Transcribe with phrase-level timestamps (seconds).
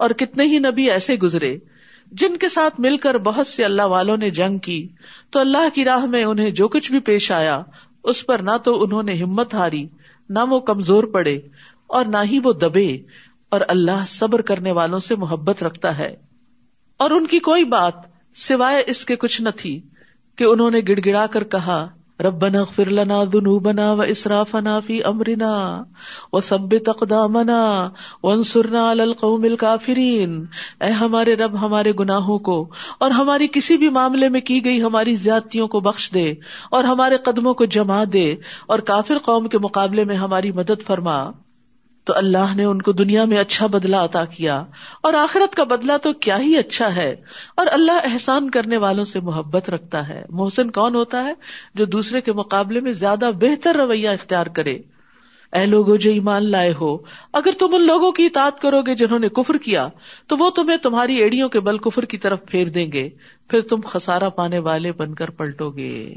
[0.00, 1.58] اور کتنے ہی نبی ایسے گزرے
[2.12, 4.88] جن کے ساتھ مل کر بہت سے اللہ والوں نے جنگ کی،
[5.30, 7.62] تو اللہ کی راہ میں انہیں جو کچھ بھی پیش آیا،
[8.04, 9.86] اس پر نہ تو انہوں نے ہمت ہاری،
[10.28, 11.38] نہ وہ کمزور پڑے
[11.86, 12.98] اور نہ ہی وہ دبے
[13.48, 16.16] اور اللہ صبر کرنے والوں سے محبت رکھتا ہے۔
[16.96, 17.94] اور ان کی کوئی بات
[18.34, 19.80] سوائے اس کے کچھ نہ تھی
[20.36, 21.88] کہ انہوں نے گڑ گڑا کر کہا
[22.20, 24.04] ربنا اغفر لنا ذنوبنا و
[24.80, 25.82] في امرنا
[26.32, 27.90] وثبت اقدامنا
[28.22, 30.44] وانصرنا على القوم الكافرين۔
[30.80, 35.14] اے ہمارے رب، ہمارے گناہوں کو اور ہماری کسی بھی معاملے میں کی گئی ہماری
[35.14, 36.34] زیادتیوں کو بخش دے
[36.70, 38.34] اور ہمارے قدموں کو جما دے
[38.66, 41.30] اور کافر قوم کے مقابلے میں ہماری مدد فرما۔
[42.10, 44.64] تو اللہ نے ان کو دنیا میں اچھا بدلا عطا کیا
[45.02, 47.16] اور آخرت کا بدلا تو کیا ہی اچھا ہے
[47.56, 51.34] اور اللہ احسان کرنے والوں سے محبت رکھتا ہے محسن کون ہوتا ہے
[51.74, 54.78] جو دوسرے کے مقابلے میں زیادہ بہتر رویہ اختیار کرے
[55.52, 56.98] اے لوگوں، جو ایمان لائے ہو،
[57.32, 59.88] اگر تم ان لوگوں کی اطاعت کرو گے جنہوں نے کفر کیا،
[60.26, 63.08] تو وہ تمہیں تمہاری ایڑیوں کے بل کفر کی طرف پھیر دیں گے،
[63.48, 66.14] پھر تم خسارا پانے والے بن کر پلٹو گے۔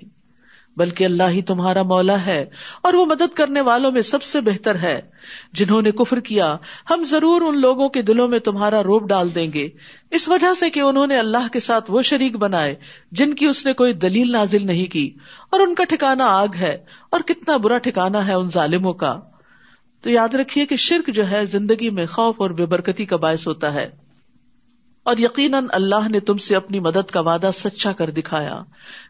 [0.78, 2.46] بلکہ اللہ ہی تمہارا مولا ہے
[2.82, 5.02] اور وہ مدد کرنے والوں میں سب سے بہتر ہے۔
[5.54, 6.56] جنہوں نے کفر کیا،
[6.90, 9.70] ہم ضرور ان لوگوں کے دلوں میں تمہارا روپ ڈال دیں گے۔
[10.12, 12.76] اس وجہ سے کہ انہوں نے اللہ کے ساتھ وہ شریک بنائے،
[13.12, 15.12] جن کی اس نے کوئی دلیل نازل نہیں کی۔
[15.52, 16.78] اور ان کا ٹھکانا آگ ہے،
[17.10, 19.20] اور کتنا برا ٹھکانا ہے ان ظالموں کا۔
[20.02, 23.48] تو یاد رکھیے کہ شرک جو ہے زندگی میں خوف اور بے برکتی کا باعث
[23.48, 24.03] ہوتا ہے۔
[25.06, 28.62] اور یقیناً اللہ نے تم سے اپنی مدد کا وعدہ سچا کر دکھایا۔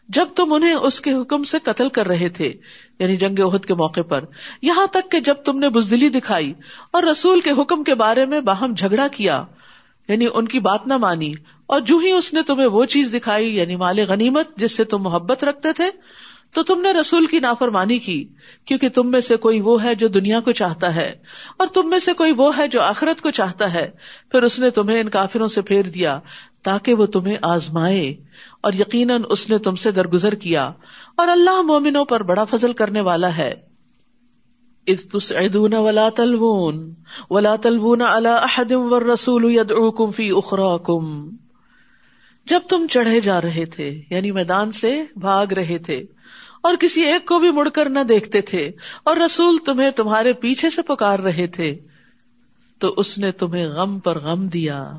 [0.08, 2.52] جب تم انہیں اس کے حکم سے قتل کر رہے تھے
[2.98, 4.24] یعنی جنگ عہد کے موقع پر،
[4.62, 6.52] یہاں تک کہ جب تم نے بزدلی دکھائی
[6.90, 9.42] اور رسول کے حکم کے بارے میں باہم جھگڑا کیا
[10.08, 11.32] یعنی ان کی بات نہ مانی،
[11.66, 15.02] اور جو ہی اس نے تمہیں وہ چیز دکھائی یعنی مال غنیمت، جس سے تم
[15.02, 15.90] محبت رکھتے تھے
[16.54, 18.28] تو تم نے رسول کی نافرمانی کی،
[18.64, 21.14] کیونکہ تم میں سے کوئی وہ ہے جو دنیا کو چاہتا ہے،
[21.56, 23.90] اور تم میں سے کوئی وہ ہے جو آخرت کو چاہتا ہے۔
[24.30, 26.20] پھر اس نے تمہیں ان کافروں سے پھیر دیا،
[26.62, 28.14] تاکہ وہ تمہیں آزمائے،
[28.60, 30.72] اور یقیناً اس نے تم سے درگزر کیا۔
[31.16, 33.54] اور اللہ مومنوں پر بڑا فضل کرنے والا ہے۔
[34.88, 36.82] ولا تلون
[37.30, 38.02] ولا تلون
[39.12, 39.58] رسول
[40.16, 41.30] فی اخراکم۔
[42.46, 46.04] جب تم چڑھے جا رہے تھے یعنی میدان سے بھاگ رہے تھے
[46.64, 48.70] اور کسی ایک کو بھی مڑ کر نہ دیکھتے تھے،
[49.04, 51.78] اور رسول تمہیں تمہارے پیچھے سے پکار رہے تھے۔
[52.78, 54.92] تو اس نے تمہیں غم پر غم دیا۔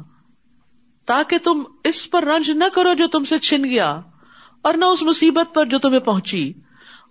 [1.05, 4.01] تاکہ تم اس پر رنج نہ کرو جو تم سے چھن گیا،
[4.61, 6.53] اور نہ اس مصیبت پر جو تمہیں پہنچی۔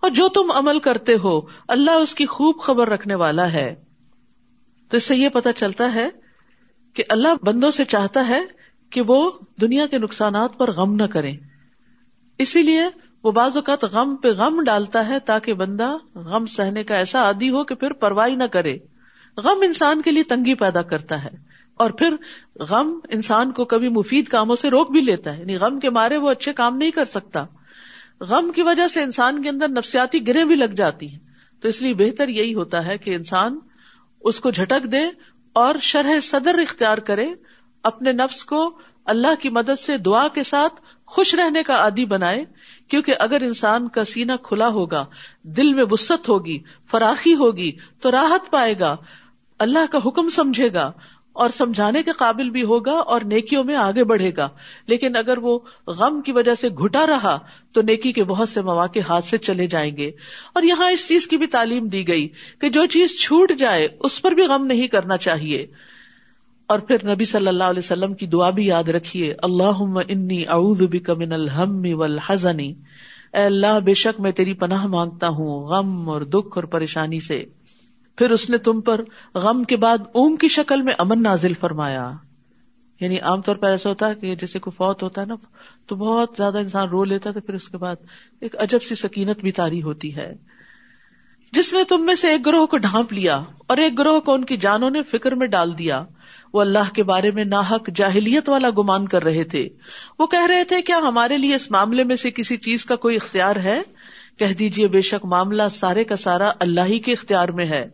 [0.03, 3.75] اور جو تم عمل کرتے ہو، اللہ اس کی خوب خبر رکھنے والا ہے۔
[4.89, 6.09] تو اس سے یہ پتا چلتا ہے
[6.95, 8.41] کہ اللہ بندوں سے چاہتا ہے
[8.91, 11.37] کہ وہ دنیا کے نقصانات پر غم نہ کریں۔
[12.39, 12.85] اسی لیے
[13.25, 17.51] وہ بعض اوقات غم پہ غم ڈالتا ہے تاکہ بندہ غم سہنے کا ایسا عادی
[17.51, 18.79] ہو کہ پھر پرواہی نہ کرے۔
[19.37, 21.31] غم انسان کے لیے تنگی پیدا کرتا ہے
[21.75, 22.17] اور پھر
[22.61, 26.17] غم انسان کو کبھی مفید کاموں سے روک بھی لیتا ہے یعنی غم کے مارے
[26.17, 27.45] وہ اچھے کام نہیں کر سکتا۔
[28.21, 31.19] غم کی وجہ سے انسان کے اندر نفسیاتی گرے بھی لگ جاتی ہیں۔
[31.61, 33.59] تو اس لیے بہتر یہی ہوتا ہے کہ انسان
[34.21, 35.03] اس کو جھٹک دے
[35.53, 37.27] اور شرح صدر اختیار کرے،
[37.83, 42.45] اپنے نفس کو اللہ کی مدد سے دعا کے ساتھ خوش رہنے کا عادی بنائے۔
[42.89, 45.07] کیونکہ اگر انسان کا سینا کھلا ہوگا،
[45.43, 46.59] دل میں وسط ہوگی،
[46.91, 48.97] فراخی ہوگی، تو راحت پائے گا،
[49.59, 50.93] اللہ کا حکم سمجھے گا،
[51.33, 54.49] اور سمجھانے کے قابل بھی ہوگا اور نیکیوں میں آگے بڑھے گا۔
[54.87, 57.39] لیکن اگر وہ غم کی وجہ سے گھٹا رہا،
[57.73, 60.11] تو نیکی کے بہت سے مواقع ہاتھ سے چلے جائیں گے۔
[60.55, 62.29] اور یہاں اس چیز کی بھی تعلیم دی گئی
[62.59, 65.67] کہ جو چیز چھوٹ جائے، اس پر بھی غم نہیں کرنا چاہیے۔
[66.67, 70.83] اور پھر نبی صلی اللہ علیہ وسلم کی دعا بھی یاد رکھیے اللہ انی اعوذ
[70.83, 72.59] بک من الہم والحزن.
[72.59, 77.45] اے اللہ، بے شک میں تیری پناہ مانگتا ہوں، غم اور دکھ اور پریشانی سے۔
[78.19, 79.01] پھر اس نے تم پر
[79.35, 82.11] غم کے بعد اونگ کی شکل میں امن نازل فرمایا۔
[83.01, 85.35] یعنی عام طور پر ایسا ہوتا ہے کہ جیسے کوئی فوت ہوتا ہے نا،
[85.87, 87.97] تو بہت زیادہ انسان رو لیتا ہے، تو پھر اس کے بعد
[88.41, 90.35] ایک عجب سی سکینت بھی تاری ہوتی ہے۔
[91.53, 94.45] جس نے تم میں سے ایک گروہ کو ڈھانپ لیا اور ایک گروہ کو ان
[94.45, 96.05] کی جانوں نے فکر میں ڈال دیا۔
[96.55, 99.69] وہ اللہ کے بارے میں ناحک جاہلیت والا گمان کر رہے تھے۔
[100.19, 103.17] وہ کہہ رہے تھے کیا ہمارے لیے اس معاملے میں سے کسی چیز کا کوئی
[103.17, 103.83] اختیار ہے؟
[104.39, 107.89] کہہ دیجیے بے شک معاملہ سارے کا سارا اللہ ہی کے اختیار میں ہے۔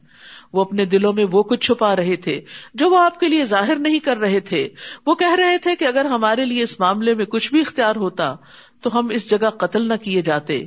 [0.52, 2.40] وہ اپنے دلوں میں وہ کچھ چھپا رہے تھے
[2.74, 4.68] جو وہ آپ کے لیے ظاہر نہیں کر رہے تھے۔
[5.06, 8.34] وہ کہہ رہے تھے کہ اگر ہمارے لیے اس معاملے میں کچھ بھی اختیار ہوتا
[8.82, 10.66] تو ہم اس جگہ قتل نہ کیے جاتے۔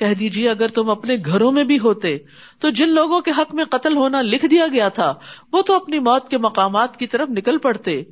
[0.00, 2.18] کہہ دیجیے اگر تم اپنے گھروں میں بھی ہوتے
[2.58, 5.14] تو جن لوگوں کے حق میں قتل ہونا لکھ دیا گیا تھا،
[5.52, 8.02] وہ تو اپنی موت کے مقامات کی طرف نکل پڑتے۔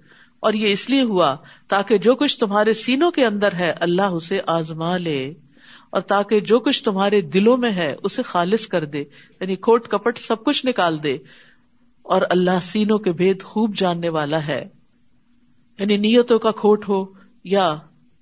[0.41, 1.37] اور یہ اس لیے ہوا
[1.69, 5.35] تاکہ جو کچھ تمہارے سینوں کے اندر ہے، اللہ اسے آزما لے۔
[5.91, 9.01] اور تاکہ جو کچھ تمہارے دلوں میں ہے، اسے خالص کر دے۔
[9.41, 11.19] یعنی کھوٹ کپٹ سب کچھ نکال دے۔
[12.03, 14.69] اور اللہ سینوں کے بھید خوب جاننے والا ہے۔
[15.79, 17.07] یعنی نیتوں کا کھوٹ ہو
[17.45, 17.77] یا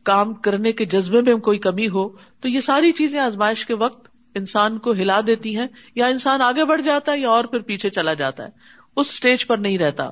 [0.06, 2.08] کام کرنے کے جذبے میں کوئی کمی ہو،
[2.40, 6.64] تو یہ ساری چیزیں آزمائش کے وقت انسان کو ہلا دیتی ہیں، یا انسان آگے
[6.64, 8.48] بڑھ جاتا ہے یا اور پھر پیچھے چلا جاتا ہے۔
[8.96, 10.10] اس اسٹیج پر نہیں رہتا۔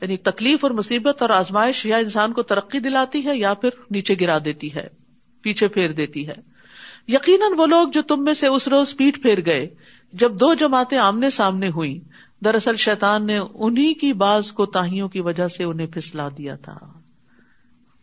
[0.00, 4.14] یعنی تکلیف اور مصیبت اور آزمائش یا انسان کو ترقی دلاتی ہے یا پھر نیچے
[4.20, 4.88] گرا دیتی ہے،
[5.42, 6.34] پیچھے پھیر دیتی ہے۔
[7.08, 9.74] یقیناً وہ لوگ جو تم میں سے اس روز پیٹ پھیر گئے،
[10.12, 12.00] جب دو جماعتیں آمنے سامنے ہوئی
[12.44, 16.78] دراصل شیطان نے انہیں کی بعض کو تاہیوں کی وجہ سے انہیں پھسلا دیا تھا۔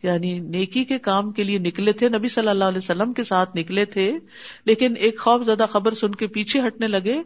[0.04, 3.56] یعنی نیکی کے کام کے لیے نکلے تھے، نبی صلی اللہ علیہ وسلم کے ساتھ
[3.56, 4.12] نکلے تھے،
[4.64, 7.22] لیکن ایک خوف زدہ خبر سن کے پیچھے ہٹنے لگے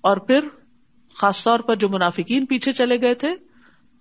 [0.00, 0.40] اور پھر
[1.14, 3.34] خاص طور پر جو منافقین پیچھے چلے گئے تھے،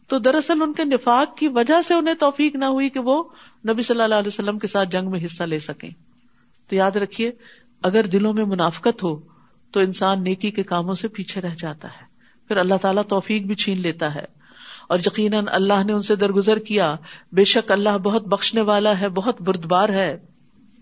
[0.07, 3.23] تو دراصل ان کے نفاق کی وجہ سے انہیں توفیق نہ ہوئی کہ وہ
[3.69, 5.89] نبی صلی اللہ علیہ وسلم کے ساتھ جنگ میں حصہ لے سکیں۔
[6.69, 7.31] تو یاد رکھیے،
[7.81, 9.19] اگر دلوں میں منافقت ہو
[9.71, 12.05] تو انسان نیکی کے کاموں سے پیچھے رہ جاتا ہے۔
[12.47, 14.34] پھر اللہ تعالیٰ توفیق بھی چھین لیتا ہے۔
[14.89, 16.95] اور یقیناً اللہ نے ان سے درگزر کیا۔
[17.31, 20.17] بے شک اللہ بہت بخشنے والا ہے، بہت بردبار ہے۔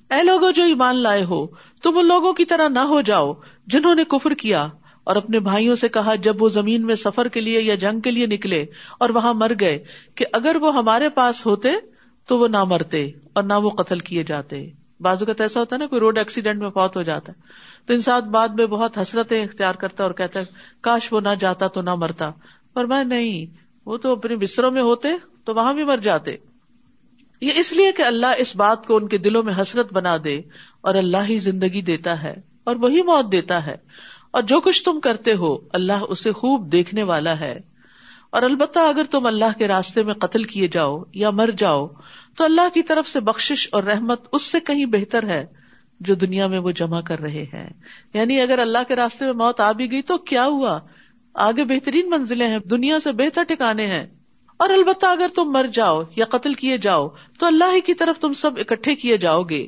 [0.10, 1.48] اے لوگوں جو ایمان لائے ہو،
[1.84, 3.34] تم ان لوگوں کی طرح نہ ہو جاؤ
[3.68, 4.68] جنہوں نے کفر کیا
[5.04, 8.12] اور اپنے بھائیوں سے کہا، جب وہ زمین میں سفر کے لیے یا جنگ کے
[8.12, 8.66] لیے نکلے
[9.00, 9.84] اور وہاں مر گئے
[10.16, 11.70] کہ اگر وہ ہمارے پاس ہوتے
[12.28, 15.80] تو وہ نہ مرتے اور نہ وہ قتل کیے جاتے۔ بازو کا ایسا ہوتا ہے
[15.80, 17.42] نا، کوئی روڈ ایکسیڈنٹ میں فوت ہو جاتا ہے۔
[17.86, 20.46] تو انسان بعد میں بہت حسرتیں اختیار کرتا اور کہتا ہے،
[20.82, 22.32] کاش وہ نہ جاتا تو نہ مرتا۔
[22.74, 25.08] پر میں نہیں وہ تو اپنے بستروں میں ہوتے
[25.46, 26.36] تو وہاں بھی مر جاتے۔
[27.42, 30.42] یہ اس لیے کہ اللہ اس بات کو ان کے دلوں میں حسرت بنا دے
[30.82, 33.76] اور اللہ ہی زندگی دیتا ہے اور وہی موت دیتا ہے۔
[34.32, 37.60] اور جو کچھ تم کرتے ہو، اللہ اسے خوب دیکھنے والا ہے۔
[38.30, 41.88] اور البتہ اگر تم اللہ کے راستے میں قتل کیے جاؤ یا مر جاؤ،
[42.38, 45.46] تو اللہ کی طرف سے بخش اور رحمت اس سے کہیں بہتر ہے
[46.00, 47.70] جو دنیا میں وہ جمع کر رہے ہیں۔
[48.14, 50.80] یعنی اگر اللہ کے راستے میں موت آ بھی گئی تو کیا ہوا؟
[51.34, 54.08] آگے بہترین منزلیں ہیں، دنیا سے بہتر ٹھکانے ہیں۔
[54.58, 57.08] اور البتہ اگر تم مر جاؤ یا قتل کیے جاؤ،
[57.40, 59.68] تو اللہ ہی کی طرف تم سب اکٹھے کیے جاؤ گے۔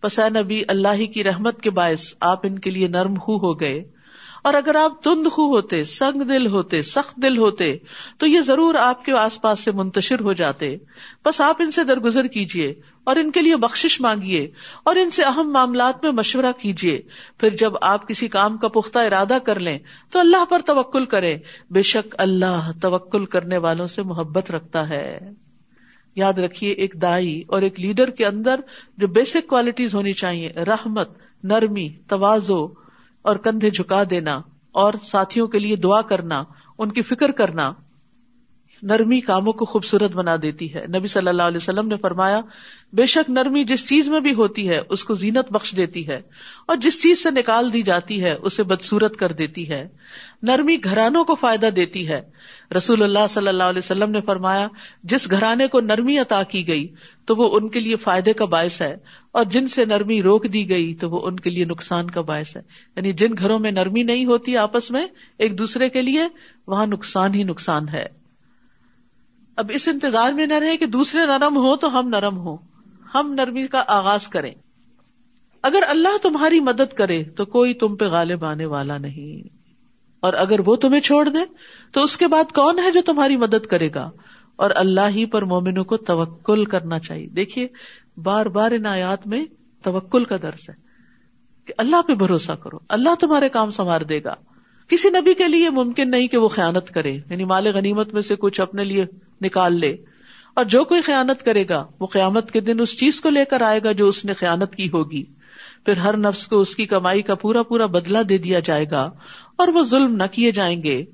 [0.00, 3.60] پس نبی، اللہ ہی کی رحمت کے باعث آپ ان کے لیے نرم ہو ہو
[3.60, 3.84] گئے۔
[4.44, 7.76] اور اگر آپ تند خو ہوتے، سنگ دل ہوتے، سخت دل ہوتے،
[8.18, 10.76] تو یہ ضرور آپ کے آس پاس سے منتشر ہو جاتے۔
[11.24, 12.74] بس آپ ان سے درگزر کیجیے
[13.04, 14.50] اور ان کے لیے بخش مانگیے
[14.84, 17.02] اور ان سے اہم معاملات میں مشورہ کیجیے
[17.38, 19.78] پھر جب آپ کسی کام کا پختہ ارادہ کر لیں،
[20.10, 21.36] تو اللہ پر توکل کرے
[21.70, 25.30] بے شک اللہ توکل کرنے والوں سے محبت رکھتا ہے۔
[26.16, 28.60] یاد رکھیے ایک دائی اور ایک لیڈر کے اندر
[28.98, 32.83] جو بیسک کوالٹیز ہونی چاہیے رحمت، نرمی، توازو
[33.24, 34.40] اور کندھے جھکا دینا
[34.72, 36.42] اور ساتھیوں کے لیے دعا کرنا،
[36.78, 37.72] ان کی فکر کرنا
[38.82, 42.40] نرمی کاموں کو خوبصورت بنا دیتی ہے۔ نبی صلی اللہ علیہ وسلم نے فرمایا،
[42.92, 46.22] بے شک نرمی جس چیز میں بھی ہوتی ہے، اس کو زینت بخش دیتی ہے
[46.66, 49.88] اور جس چیز سے نکال دی جاتی ہے، اسے بدسورت کر دیتی ہے۔
[50.42, 52.20] نرمی گھرانوں کو فائدہ دیتی ہے۔
[52.76, 54.68] رسول اللہ صلی اللہ علیہ وسلم نے فرمایا،
[55.02, 56.94] جس گھرانے کو نرمی عطا کی گئی،
[57.26, 58.96] تو وہ ان کے لیے فائدے کا باعث ہے،
[59.32, 62.56] اور جن سے نرمی روک دی گئی، تو وہ ان کے لیے نقصان کا باعث
[62.56, 62.62] ہے۔
[62.96, 65.06] یعنی جن گھروں میں نرمی نہیں ہوتی آپس میں،
[65.38, 66.24] ایک دوسرے کے لیے
[66.66, 68.06] وہاں نقصان ہی نقصان ہے۔
[69.56, 72.56] اب اس انتظار میں نہ رہے کہ دوسرے نرم ہو تو ہم نرم ہو
[73.14, 74.54] ہم نرمی کا آغاز کریں۔
[75.62, 79.53] اگر اللہ تمہاری مدد کرے، تو کوئی تم پہ غالب آنے والا نہیں۔
[80.24, 81.38] اور اگر وہ تمہیں چھوڑ دے،
[81.92, 84.10] تو اس کے بعد کون ہے جو تمہاری مدد کرے گا؟
[84.56, 87.68] اور اللہ ہی پر مومنوں کو توکل کرنا چاہیے۔ دیکھیے،
[88.16, 89.44] بار بار ان آیات میں
[89.82, 90.74] توکل کا درس ہے
[91.64, 94.34] کہ اللہ پہ بھروسہ کرو۔ اللہ تمہارے کام سنوار دے گا۔
[94.88, 98.36] کسی نبی کے لیے ممکن نہیں کہ وہ خیانت کرے یعنی مال غنیمت میں سے
[98.36, 99.04] کچھ اپنے لیے
[99.42, 99.96] نکال لے۔
[100.54, 103.60] اور جو کوئی خیانت کرے گا، وہ قیامت کے دن اس چیز کو لے کر
[103.60, 105.24] آئے گا جو اس نے خیانت کی ہوگی۔
[105.84, 109.10] پھر ہر نفس کو اس کی کمائی کا پورا پورا بدلا دے دیا جائے گا
[109.56, 111.04] اور وہ ظلم نہ کیے جائیں گے۔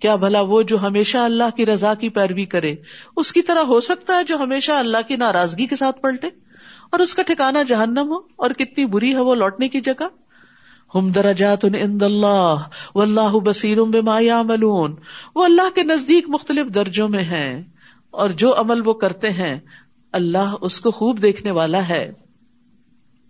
[0.00, 2.74] کیا بھلا وہ جو ہمیشہ اللہ کی رضا کی پیروی کرے،
[3.16, 6.28] اس کی طرح ہو سکتا ہے جو ہمیشہ اللہ کی ناراضگی کے ساتھ پلٹے؟
[6.92, 10.08] اور اس کا ٹھکانا جہنم ہو اور کتنی بری ہے وہ لوٹنے کی جگہ؟
[10.94, 14.94] ہم درجات اللہ و اللہ بصیر ملون
[15.34, 17.62] وہ اللہ کے نزدیک مختلف درجوں میں ہیں
[18.10, 19.58] اور جو عمل وہ کرتے ہیں،
[20.12, 22.12] اللہ اس کو خوب دیکھنے والا ہے۔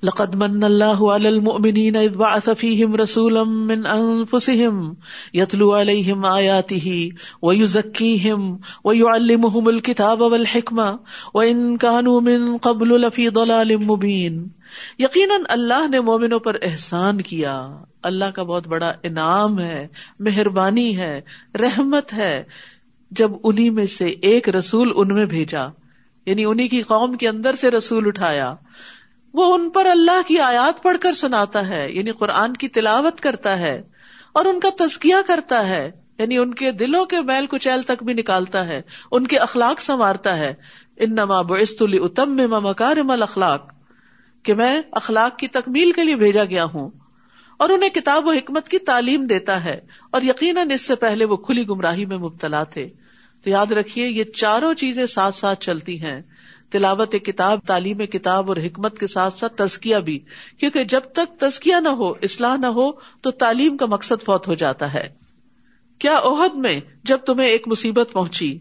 [0.07, 4.95] لقد من اللہ على المؤمنین اذ بعث فیہم رسولا من انفسہم
[5.33, 6.89] یتلو علیہم آیاتہ
[7.43, 10.91] ویزکیہم ویعلمہم الكتاب والحکمہ
[11.35, 14.49] وان کانوا من قبل لفی ضلال مبین۔
[14.99, 17.55] یقیناً اللہ نے مومنوں پر احسان کیا۔
[18.03, 19.87] اللہ کا بہت بڑا انعام ہے،
[20.19, 21.21] مہربانی ہے،
[21.55, 22.43] رحمت ہے۔
[23.11, 25.67] جب انہیں میں سے ایک رسول ان میں بھیجا
[26.27, 28.55] یعنی انہیں کی قوم کے اندر سے رسول اٹھایا۔
[29.37, 33.59] وہ ان پر اللہ کی آیات پڑھ کر سناتا ہے یعنی قرآن کی تلاوت کرتا
[33.59, 33.81] ہے،
[34.33, 38.15] اور ان کا تزکیہ کرتا ہے یعنی ان کے دلوں کے میل کچیل تک بھی
[38.15, 38.81] نکالتا ہے،
[39.13, 40.53] ان کے اخلاق سنوارتا ہے۔
[40.97, 43.73] ان نما بست اتم میں اخلاق
[44.45, 46.91] کہ میں اخلاق کی تکمیل کے لیے بھیجا گیا ہوں۔
[47.57, 49.79] اور انہیں کتاب و حکمت کی تعلیم دیتا ہے،
[50.11, 52.89] اور یقیناً اس سے پہلے وہ کھلی گمراہی میں مبتلا تھے۔
[53.45, 56.21] تو یاد رکھیے، یہ چاروں چیزیں ساتھ ساتھ چلتی ہیں۔
[56.71, 60.19] تلاوت کتاب، تعلیم کتاب اور حکمت کے ساتھ ساتھ تزکیہ بھی۔
[60.59, 64.55] کیونکہ جب تک تزکیہ نہ ہو، اصلاح نہ ہو، تو تعلیم کا مقصد فوت ہو
[64.55, 65.15] جاتا ہے۔
[65.99, 68.59] کیا عہد میں جب تمہیں ایک مصیبت پہنچی؟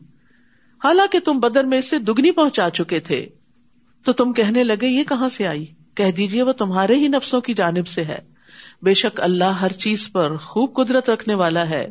[0.83, 3.29] حالانکہ تم بدر میں اس سے دگنی پہنچا چکے تھے۔
[4.05, 7.53] تو تم کہنے لگے، یہ کہاں سے آئی؟ کہہ دیجیے وہ تمہارے ہی نفسوں کی
[7.53, 8.19] جانب سے ہے۔
[8.81, 11.89] بے شک اللہ ہر چیز پر خوب قدرت رکھنے والا ہے۔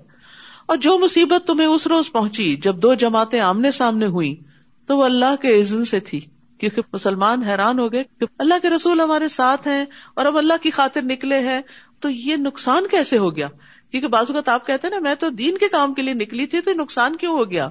[0.67, 4.41] اور جو مصیبت تمہیں اس روز پہنچی، جب دو جماعتیں آمنے سامنے ہوئی
[4.87, 6.21] تو وہ اللہ کے عزن سے تھی،
[6.59, 10.55] کیونکہ مسلمان حیران ہو گئے کہ اللہ کے رسول ہمارے ساتھ ہیں اور اب اللہ
[10.63, 11.61] کی خاطر نکلے ہیں،
[12.01, 13.49] تو یہ نقصان کیسے ہو گیا؟
[13.91, 16.47] کیونکہ بازو کا آپ کہتے ہیں نا، میں تو دین کے کام کے لیے نکلی
[16.47, 17.69] تھی تو نقصان کیوں ہو گیا؟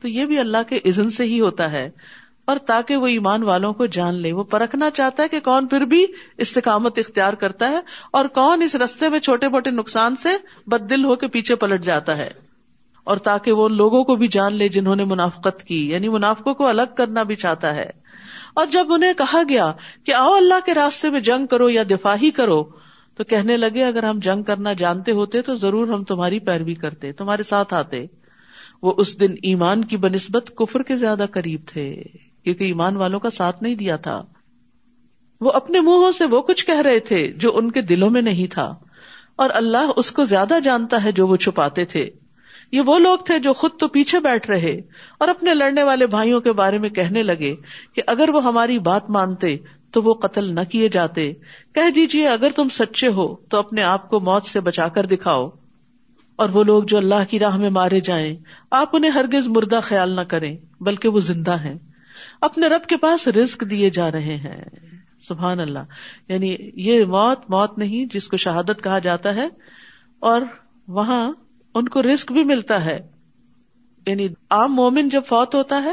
[0.00, 1.90] تو یہ بھی اللہ کے عزن سے ہی ہوتا ہے۔
[2.44, 5.80] اور تاکہ وہ ایمان والوں کو جان لے، وہ پرکھنا چاہتا ہے کہ کون پھر
[5.80, 6.06] بھی
[6.38, 7.80] استقامت اختیار کرتا ہے
[8.12, 10.28] اور کون اس رستے میں چھوٹے موٹے نقصان سے
[10.66, 12.30] بد دل ہو کے پیچھے پلٹ جاتا ہے۔
[13.06, 16.66] اور تاکہ وہ لوگوں کو بھی جان لے جنہوں نے منافقت کی یعنی منافقوں کو
[16.66, 17.90] الگ کرنا بھی چاہتا ہے۔
[18.54, 19.72] اور جب انہیں کہا گیا
[20.04, 22.64] کہ آؤ اللہ کے راستے میں جنگ کرو یا دفاع ہی کرو،
[23.16, 27.12] تو کہنے لگے، اگر ہم جنگ کرنا جانتے ہوتے تو ضرور ہم تمہاری پیروی کرتے،
[27.12, 28.06] تمہارے ساتھ آتے۔
[28.82, 32.02] وہ اس دن ایمان کی بنسبت کفر کے زیادہ قریب تھے،
[32.44, 34.22] کیونکہ ایمان والوں کا ساتھ نہیں دیا تھا۔
[35.40, 38.52] وہ اپنے منہوں سے وہ کچھ کہہ رہے تھے جو ان کے دلوں میں نہیں
[38.52, 38.74] تھا،
[39.36, 42.10] اور اللہ اس کو زیادہ جانتا ہے جو وہ چھپاتے تھے۔
[42.72, 44.80] یہ وہ لوگ تھے جو خود تو پیچھے بیٹھ رہے
[45.18, 47.56] اور اپنے لڑنے والے بھائیوں کے بارے میں کہنے لگے
[47.92, 49.56] کہ اگر وہ ہماری بات مانتے
[49.90, 51.32] تو وہ قتل نہ کیے جاتے۔
[51.74, 55.50] کہہ دیجیے اگر تم سچے ہو تو اپنے آپ کو موت سے بچا کر دکھاؤ۔
[56.36, 58.36] اور وہ لوگ جو اللہ کی راہ میں مارے جائیں،
[58.70, 61.74] آپ انہیں ہرگز مردہ خیال نہ کریں، بلکہ وہ زندہ ہیں۔
[62.40, 64.64] اپنے رب کے پاس رسک دیے جا رہے ہیں۔
[65.28, 65.78] سبحان اللہ۔
[66.28, 69.48] یعنی یہ موت موت نہیں، جس کو شہادت کہا جاتا ہے۔
[70.20, 70.42] اور
[70.88, 71.32] وہاں
[71.78, 73.08] ان کو رسک بھی ملتا ہے۔
[74.06, 75.92] یعنی عام مومن جب فوت ہوتا ہے،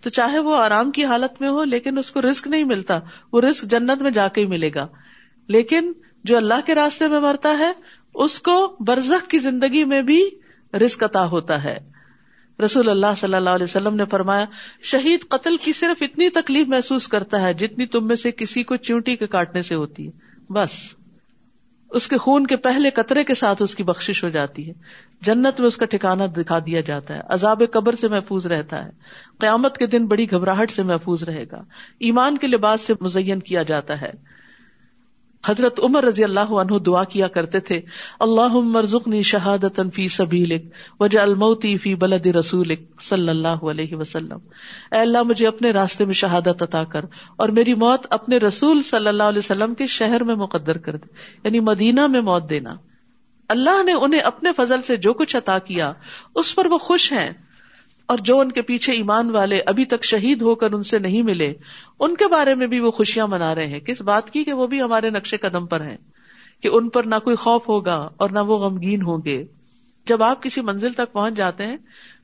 [0.00, 2.98] تو چاہے وہ آرام کی حالت میں ہو، لیکن اس کو رسک نہیں ملتا۔
[3.32, 4.86] وہ رسک جنت میں جا کے ہی ملے گا۔
[5.48, 5.92] لیکن
[6.24, 7.72] جو اللہ کے راستے میں مرتا ہے،
[8.14, 10.30] اس کو برزخ کی زندگی میں بھی
[10.74, 11.78] رسک عطا ہوتا ہے۔
[12.64, 14.44] رسول اللہ صلی اللہ علیہ وسلم نے فرمایا،
[14.82, 18.76] شہید قتل کی صرف اتنی تکلیف محسوس کرتا ہے جتنی تم میں سے کسی کو
[18.76, 20.12] چیونٹی کے کاٹنے سے ہوتی ہے۔
[20.52, 20.99] بس۔
[21.90, 24.72] اس کے خون کے پہلے قطرے کے ساتھ اس کی بخش ہو جاتی ہے۔
[25.20, 28.90] جنت میں اس کا ٹھکانا دکھا دیا جاتا ہے۔ عذاب قبر سے محفوظ رہتا ہے۔
[29.38, 31.62] قیامت کے دن بڑی گھبراہٹ سے محفوظ رہے گا۔
[32.00, 34.10] ایمان کے لباس سے مزین کیا جاتا ہے۔
[35.46, 37.80] حضرت عمر رضی اللہ عنہ دعا کیا کرتے تھے
[38.20, 40.64] اللہ مرزنی شہادت فی سبیلک
[41.00, 44.38] وجہ الموتی فی بلد رسول صلی اللہ علیہ وسلم۔
[44.92, 47.04] اے اللہ، مجھے اپنے راستے میں شہادت عطا کر
[47.36, 51.06] اور میری موت اپنے رسول صلی اللہ علیہ وسلم کے شہر میں مقدر کر دے
[51.44, 52.74] یعنی مدینہ میں موت دینا۔
[53.48, 55.92] اللہ نے انہیں اپنے فضل سے جو کچھ عطا کیا،
[56.34, 57.30] اس پر وہ خوش ہیں۔
[58.10, 61.22] اور جو ان کے پیچھے ایمان والے ابھی تک شہید ہو کر ان سے نہیں
[61.22, 61.54] ملے،
[62.00, 64.66] ان کے بارے میں بھی وہ خوشیاں منا رہے ہیں۔ کس بات کی کہ وہ
[64.66, 65.96] بھی ہمارے نقشے قدم پر ہیں؟
[66.62, 69.44] کہ ان پر نہ کوئی خوف ہوگا اور نہ وہ غمگین ہوں گے۔
[70.06, 71.76] جب آپ کسی منزل تک پہنچ جاتے ہیں،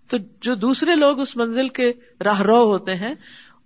[0.08, 1.92] تو جو دوسرے لوگ اس منزل کے
[2.24, 3.14] راہ رو ہوتے ہیں،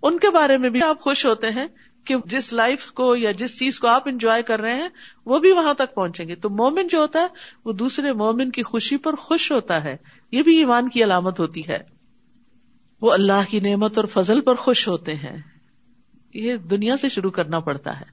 [0.03, 1.67] ان کے بارے میں بھی آپ خوش ہوتے ہیں
[2.05, 4.89] کہ جس لائف کو یا جس چیز کو آپ انجوائے کر رہے ہیں،
[5.25, 7.27] وہ بھی وہاں تک پہنچیں گے۔ تو مومن جو ہوتا ہے،
[7.65, 9.97] وہ دوسرے مومن کی خوشی پر خوش ہوتا ہے۔
[10.31, 12.00] یہ بھی ایمان کی علامت ہوتی ہے۔
[13.01, 15.37] وہ اللہ کی نعمت اور فضل پر خوش ہوتے ہیں۔
[16.33, 18.05] یہ دنیا سے شروع کرنا پڑتا ہے۔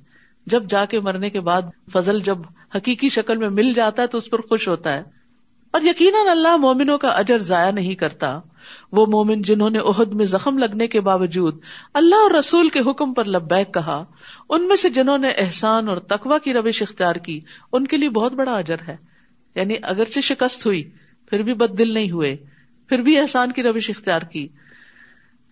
[0.47, 2.39] جب جا کے مرنے کے بعد فضل جب
[2.75, 5.03] حقیقی شکل میں مل جاتا ہے تو اس پر خوش ہوتا ہے۔
[5.71, 8.41] اور یقیناً اللہ مومنوں کا اجر ضائع نہیں کرتا۔
[8.93, 11.61] وہ مومن جنہوں نے عہد میں زخم لگنے کے باوجود
[11.95, 14.05] اللہ اور رسول کے حکم پر لبیک کہا،
[14.49, 17.41] ان میں سے جنہوں نے احسان اور تقوا کی روش اختیار کی،
[17.73, 18.97] ان کے لیے بہت بڑا اجر ہے۔
[19.55, 20.91] یعنی اگرچہ شکست ہوئی،
[21.31, 22.37] پھر بھی بد دل نہیں ہوئے،
[22.89, 24.49] پھر بھی احسان کی روش اختیار کی۔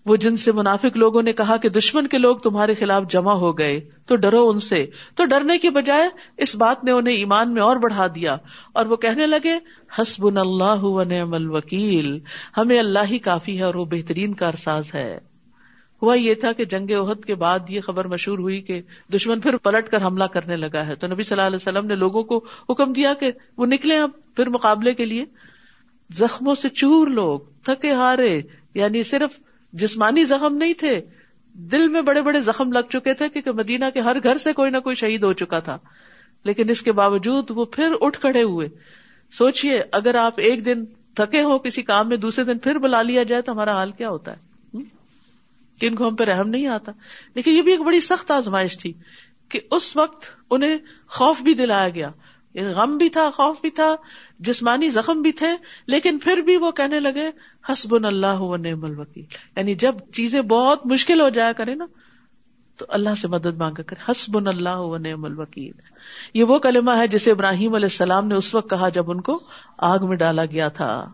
[0.07, 3.59] وہ جن سے منافق لوگوں نے کہا کہ دشمن کے لوگ تمہارے خلاف جمع ہو
[3.59, 7.63] گئے، تو ڈرو ان سے۔ تو ڈرنے کی بجائے اس بات نے انہیں ایمان میں
[7.63, 8.37] اور بڑھا دیا۔
[8.73, 9.59] اور وہ کہنے لگے
[9.99, 12.19] حسب اللہ و نعم الوکیل،
[12.57, 15.19] ہمیں اللہ ہی کافی ہے اور وہ بہترین کارساز ہے۔
[16.03, 18.83] ہوا یہ تھا کہ جنگ عہد کے بعد یہ خبر مشہور ہوئی کہ
[19.15, 21.95] دشمن پھر پلٹ کر حملہ کرنے لگا ہے۔ تو نبی صلی اللہ علیہ وسلم نے
[21.95, 25.25] لوگوں کو حکم دیا کہ وہ نکلے اب پھر مقابلے کے لیے۔
[26.13, 28.43] زخموں سے چور لوگ، تھکے ہارے
[28.75, 29.31] یعنی صرف
[29.77, 31.01] جسمانی زخم نہیں تھے۔
[31.53, 34.71] دل میں بڑے بڑے زخم لگ چکے تھے کیونکہ مدینہ کے ہر گھر سے کوئی
[34.71, 35.79] نہ کوئی شہید ہو چکا تھا۔
[36.45, 38.69] لیکن اس کے باوجود وہ پھر اٹھ کھڑے ہوئے۔
[39.33, 43.23] سوچئے، اگر آپ ایک دن تھکے ہو کسی کام میں، دوسرے دن پھر بلا لیا
[43.23, 44.47] جائے تو ہمارا حال کیا ہوتا ہے؟
[45.81, 46.93] کن کو ہم پہ رحم نہیں آتا؟
[47.35, 48.93] لیکن یہ بھی ایک بڑی سخت آزمائش تھی
[49.49, 50.77] کہ اس وقت انہیں
[51.09, 52.11] خوف بھی دلایا گیا۔
[52.55, 53.97] غم بھی تھا، خوف بھی تھا۔
[54.39, 55.47] جسمانی زخم بھی تھے،
[55.87, 57.31] لیکن پھر بھی وہ کہنے لگے
[57.69, 59.25] حسب اللہ و نعم الوکیل۔
[59.57, 61.87] یعنی جب چیزیں بہت مشکل ہو جایا کرے نا،
[62.77, 65.73] تو اللہ سے مدد مانگا کرے۔ حسب اللہ و نعم الوکیل۔
[66.35, 69.41] یہ وہ کلمہ ہے جسے ابراہیم علیہ السلام نے اس وقت کہا جب ان کو
[69.79, 71.11] آگ میں ڈالا گیا تھا۔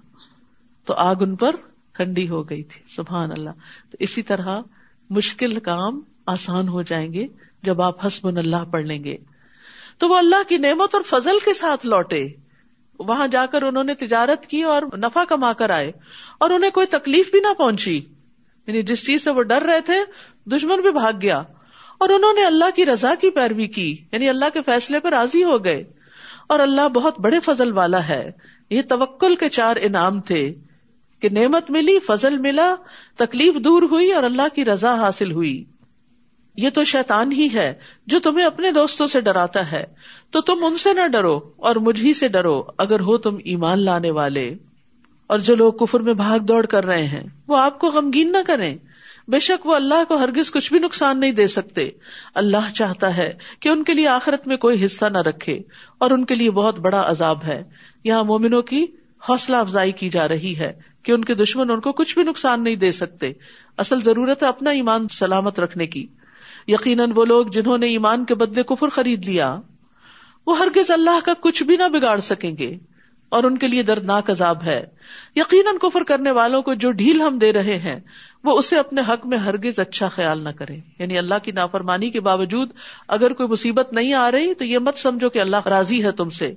[0.85, 1.57] تو آگ ان پر
[1.93, 3.51] ٹھنڈی ہو گئی تھی۔ سبحان اللہ۔
[3.91, 4.61] تو اسی طرح
[5.11, 7.27] مشکل کام آسان ہو جائیں گے
[7.63, 9.17] جب آپ حسب اللہ پڑھ لیں گے۔
[9.99, 12.25] تو وہ اللہ کی نعمت اور فضل کے ساتھ لوٹے۔
[13.03, 15.93] وہاں جا کر انہوں نے تجارت کی اور نفع کما کر آئے
[16.39, 18.01] اور انہیں کوئی تکلیف بھی نہ پہنچی۔
[18.67, 19.95] یعنی جس چیز سے وہ ڈر رہے تھے،
[20.47, 21.39] دشمن بھی بھاگ گیا
[21.99, 25.45] اور انہوں نے اللہ کی رضا کی پیروی کی یعنی اللہ کے فیصلے پر راضی
[25.45, 25.85] ہو گئے۔
[26.47, 28.31] اور اللہ بہت بڑے فضل والا ہے۔
[28.71, 30.55] یہ توکل کے چار انعام تھے
[31.21, 32.75] کہ نعمت ملی، فضل ملا،
[33.17, 35.65] تکلیف دور ہوئی اور اللہ کی رضا حاصل ہوئی۔
[36.57, 37.75] یہ تو شیطان ہی ہے
[38.07, 39.85] جو تمہیں اپنے دوستوں سے ڈراتا ہے۔
[40.33, 43.85] تو تم ان سے نہ ڈرو اور مجھ ہی سے ڈرو، اگر ہو تم ایمان
[43.85, 44.55] لانے والے۔
[45.27, 48.37] اور جو لوگ کفر میں بھاگ دوڑ کر رہے ہیں، وہ آپ کو غمگین نہ
[48.47, 48.77] کریں۔
[49.29, 51.91] بے شک وہ اللہ کو ہرگز کچھ بھی نقصان نہیں دے سکتے۔
[52.35, 55.63] اللہ چاہتا ہے کہ ان کے لیے آخرت میں کوئی حصہ نہ رکھے،
[55.99, 57.65] اور ان کے لیے بہت بڑا عذاب ہے۔
[58.05, 58.87] یہاں مومنوں کی
[59.29, 60.73] حوصلہ افزائی کی جا رہی ہے
[61.03, 63.33] کہ ان کے دشمن ان کو کچھ بھی نقصان نہیں دے سکتے۔
[63.79, 66.07] اصل ضرورت ہے اپنا ایمان سلامت رکھنے کی۔
[66.67, 69.61] یقیناً وہ لوگ جنہوں نے ایمان کے بدلے کفر خرید لیا
[70.47, 72.79] وہ ہرگز اللہ کا کچھ بھی نہ بگاڑ سکیں گے
[73.29, 74.87] اور ان کے لیے دردناک عذاب ہے۔
[75.37, 78.01] یقیناً کفر کرنے والوں کو جو ڈھیل ہم دے رہے ہیں،
[78.45, 82.21] وہ اسے اپنے حق میں ہرگز اچھا خیال نہ کرے یعنی اللہ کی نافرمانی کے
[82.21, 82.71] باوجود
[83.09, 86.31] اگر کوئی مصیبت نہیں آ رہی تو یہ مت سمجھو کہ اللہ راضی ہے تم
[86.31, 86.55] سے۔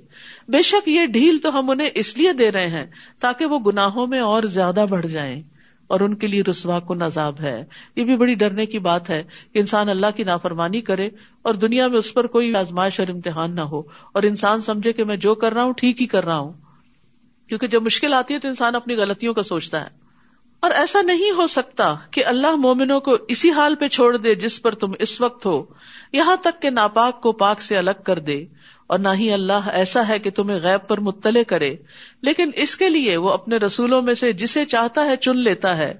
[0.48, 2.86] بے شک یہ ڈھیل تو ہم انہیں اس لیے دے رہے ہیں
[3.20, 5.42] تاکہ وہ گناہوں میں اور زیادہ بڑھ جائیں۔
[5.86, 7.64] اور ان کے لیے رسوا کو نذاب ہے۔
[7.96, 11.10] یہ بھی بڑی ڈرنے کی بات ہے کہ انسان اللہ کی نافرمانی کرے
[11.42, 13.80] اور دنیا میں اس پر کوئی آزمائش اور امتحان نہ ہو
[14.12, 16.52] اور انسان سمجھے کہ میں جو کر رہا ہوں، ٹھیک ہی کر رہا ہوں۔
[17.48, 20.06] کیونکہ جب مشکل آتی ہے تو انسان اپنی غلطیوں کا سوچتا ہے۔
[20.60, 24.62] اور ایسا نہیں ہو سکتا کہ اللہ مومنوں کو اسی حال پہ چھوڑ دے جس
[24.62, 25.64] پر تم اس وقت ہو۔
[26.12, 28.44] یہاں تک کہ ناپاک کو پاک سے الگ کر دے۔
[28.86, 31.76] اور نہ ہی اللہ ایسا ہے کہ تمہیں غیب پر مطلع کرے۔
[32.22, 35.94] لیکن اس کے لیے وہ اپنے رسولوں میں سے جسے چاہتا ہے چن لیتا ہے۔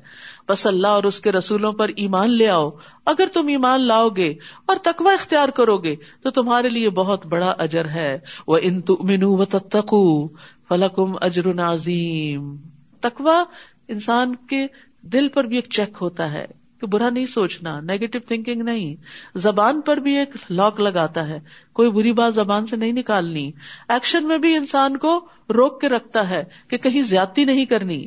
[0.48, 2.70] بس اللہ اور اس کے رسولوں پر ایمان لے آؤ۔
[3.04, 4.34] اگر تم ایمان لاؤ گے
[4.66, 9.32] اور تقوی اختیار کرو گے تو تمہارے لیے بہت بڑا اجر ہے۔ وہ ان تمنو
[9.32, 10.28] و تقو
[10.68, 12.56] فلکم اجر نظیم
[13.00, 13.44] تقوا
[13.88, 14.66] انسان کے
[15.02, 18.94] دل پر بھی ایک چیک ہوتا ہے۔ کہ برا نہیں سوچنا نیگیٹو تھنکنگ نہیں۔
[19.38, 21.40] زبان پر بھی ایک لاک لگاتا ہے۔
[21.72, 23.52] کوئی بری بات زبان سے نہیں نکالنی۔
[23.88, 28.06] ایکشن میں بھی انسان کو روک کے رکھتا ہے کہ کہیں زیادتی نہیں کرنی۔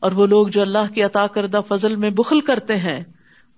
[0.00, 3.04] اور وہ لوگ جو اللہ کی عطا کردہ فضل میں بخل کرتے ہیں۔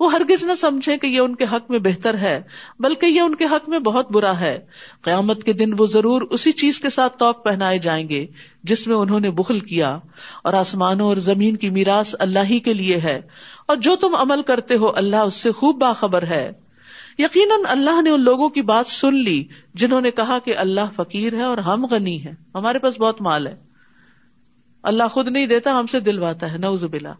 [0.01, 2.43] وہ ہرگز نہ سمجھے کہ یہ ان کے حق میں بہتر ہے،
[2.79, 4.59] بلکہ یہ ان کے حق میں بہت برا ہے۔
[5.03, 8.27] قیامت کے دن وہ ضرور اسی چیز کے ساتھ توق پہنائے جائیں گے
[8.63, 9.99] جس میں انہوں نے بخل کیا۔
[10.45, 13.21] اور آسمانوں اور زمین کی میراث اللہ ہی کے لیے ہے۔
[13.67, 16.53] اور جو تم عمل کرتے ہو، اللہ اس سے خوب باخبر ہے۔
[17.19, 21.35] یقیناً اللہ نے ان لوگوں کی بات سن لی جنہوں نے کہا کہ اللہ فقیر
[21.35, 23.74] ہے اور ہم غنی ہے ہمارے پاس بہت مال ہے۔
[24.85, 27.13] اللہ خود نہیں دیتا، ہم سے دلواتا ہے نوز بلا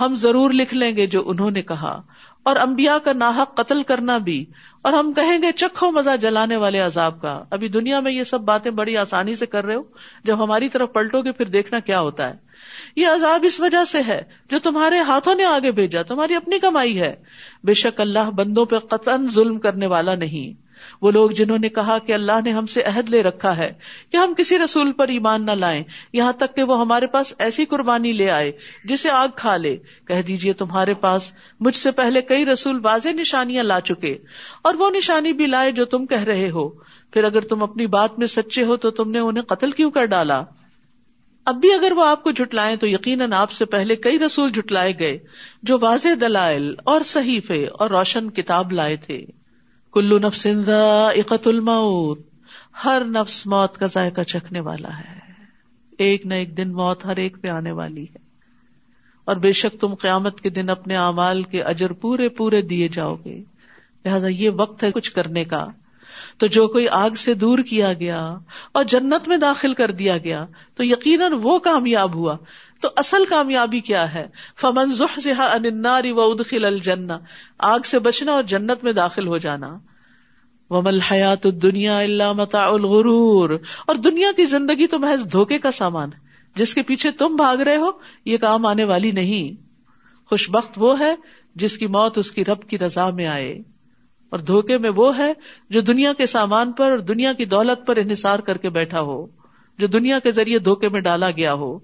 [0.00, 2.02] ہم ضرور لکھ لیں گے جو انہوں نے کہا۔
[2.42, 4.44] اور امبیا کا ناحق قتل کرنا بھی۔
[4.82, 8.40] اور ہم کہیں گے، چکھو مزہ جلانے والے عذاب کا۔ ابھی دنیا میں یہ سب
[8.40, 9.82] باتیں بڑی آسانی سے کر رہے ہو۔
[10.24, 12.34] جب ہماری طرف پلٹو گے، پھر دیکھنا کیا ہوتا ہے۔
[12.96, 17.00] یہ عذاب اس وجہ سے ہے جو تمہارے ہاتھوں نے آگے بھیجا۔ تمہاری اپنی کمائی
[17.00, 17.16] ہے۔
[17.64, 20.67] بے شک اللہ بندوں پہ قطن ظلم کرنے والا نہیں۔
[21.02, 23.72] وہ لوگ جنہوں نے کہا کہ اللہ نے ہم سے عہد لے رکھا ہے
[24.12, 27.64] کہ ہم کسی رسول پر ایمان نہ لائیں؟ یہاں تک کہ وہ ہمارے پاس ایسی
[27.64, 28.52] قربانی لے آئے
[28.84, 33.64] جسے آگ کھا لے۔ کہہ دیجیے تمہارے پاس مجھ سے پہلے کئی رسول واضح نشانیاں
[33.64, 34.18] لا چکے
[34.62, 36.68] اور وہ نشانی بھی لائے جو تم کہہ رہے ہو۔
[37.12, 40.04] پھر اگر تم اپنی بات میں سچے ہو تو تم نے انہیں قتل کیوں کر
[40.04, 40.42] ڈالا؟
[41.44, 44.92] اب بھی اگر وہ آپ کو جٹلائیں تو یقیناً آپ سے پہلے کئی رسول جٹلائے
[44.98, 45.18] گئے
[45.62, 49.26] جو واضح دلائل اور صحیفے اور روشن کتاب لائے تھے۔
[49.92, 50.46] کلو نفس
[51.14, 52.20] اقت الموت،
[52.84, 55.18] ہر نفس موت کا ذائقہ چکھنے والا ہے۔
[55.98, 58.18] ایک نہ ایک دن موت ہر ایک پہ آنے والی ہے۔
[59.24, 63.16] اور بے شک تم قیامت کے دن اپنے اعمال کے اجر پورے پورے دیے جاؤ
[63.24, 63.42] گے۔
[64.04, 65.66] لہٰذا یہ وقت ہے کچھ کرنے کا۔
[66.38, 68.38] تو جو کوئی آگ سے دور کیا گیا
[68.72, 72.36] اور جنت میں داخل کر دیا گیا، تو یقیناً وہ کامیاب ہوا۔
[72.80, 74.26] تو اصل کامیابی کیا ہے؟
[74.60, 74.90] فمن
[75.42, 77.12] اناری و ادخل الجنہ
[77.58, 79.78] آگ سے بچنا اور جنت میں داخل ہو جانا۔
[80.70, 83.50] ومل حیات دنیا اللہ متا الغرور۔
[83.86, 86.18] اور دنیا کی زندگی تو محض دھوکے کا سامان ہے۔
[86.56, 87.90] جس کے پیچھے تم بھاگ رہے ہو،
[88.24, 89.62] یہ کام آنے والی نہیں۔
[90.28, 91.14] خوش بخت وہ ہے
[91.54, 93.58] جس کی موت اس کی رب کی رضا میں آئے۔
[94.30, 95.32] اور دھوکے میں وہ ہے
[95.70, 99.26] جو دنیا کے سامان پر اور دنیا کی دولت پر انحصار کر کے بیٹھا ہو،
[99.78, 101.78] جو دنیا کے ذریعے دھوکے میں ڈالا گیا ہو۔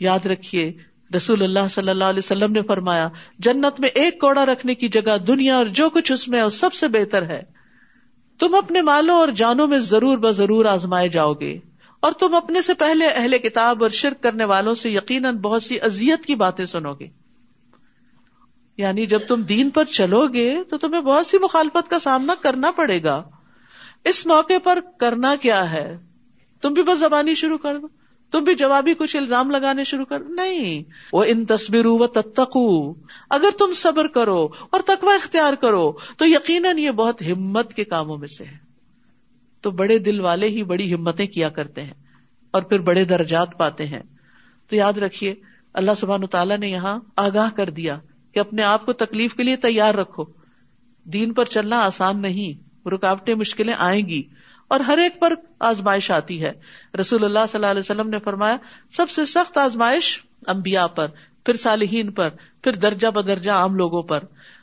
[0.00, 0.72] یاد رکھیے،
[1.16, 5.18] رسول اللہ صلی اللہ علیہ وسلم نے فرمایا، جنت میں ایک کوڑا رکھنے کی جگہ
[5.18, 7.42] دنیا اور جو کچھ اس میں سب سے بہتر ہے۔
[8.38, 11.58] تم اپنے مالوں اور جانوں میں ضرور ب ضرور آزمائے جاؤ گے۔
[12.00, 15.80] اور تم اپنے سے پہلے اہل کتاب اور شرک کرنے والوں سے یقیناً بہت سی
[15.80, 17.06] ازیت کی باتیں سنو گے۔
[18.76, 22.70] یعنی جب تم دین پر چلو گے، تو تمہیں بہت سی مخالفت کا سامنا کرنا
[22.70, 23.22] پڑے گا۔
[24.04, 25.98] اس موقع پر کرنا کیا ہے؟
[26.60, 27.86] تم بھی بس زبانی شروع کر دو۔
[28.30, 30.82] تم بھی جوابی کچھ الزام لگانے شروع کر نہیں.
[31.12, 32.92] وہ ان تصویر و تتقو
[33.30, 38.18] اگر تم صبر کرو اور تقوی اختیار کرو، تو یقیناً یہ بہت ہمت کے کاموں
[38.18, 38.66] میں سے ہے۔
[39.60, 41.94] تو بڑے دل والے ہی بڑی ہمتیں کیا کرتے ہیں
[42.50, 44.02] اور پھر بڑے درجات پاتے ہیں۔
[44.68, 45.34] تو یاد رکھیے،
[45.74, 47.98] اللہ سبحان تعالیٰ نے یہاں آگاہ کر دیا
[48.34, 50.24] کہ اپنے آپ کو تکلیف کے لیے تیار رکھو۔
[51.04, 54.22] دین پر چلنا آسان نہیں، رکاوٹیں مشکلیں آئیں گی۔
[54.68, 56.52] اور ہر ایک پر آزمائش آتی ہے۔
[57.00, 58.56] رسول اللہ صلی اللہ علیہ وسلم نے فرمایا،
[58.90, 61.06] سب سے سخت آزمائش امبیا پر،
[61.44, 62.28] پھر صالحین پر،
[62.62, 64.20] پھر درجہ بدرجہ عام لوگوں پر۔